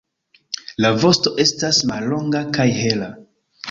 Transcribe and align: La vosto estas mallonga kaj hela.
La 0.85 0.91
vosto 1.03 1.35
estas 1.45 1.85
mallonga 1.93 2.45
kaj 2.61 2.71
hela. 2.83 3.17